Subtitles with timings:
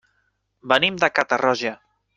[0.73, 1.79] Venim de Catarroja.